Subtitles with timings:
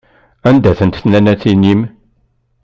[0.47, 1.81] Anda-tent tnannatin-im?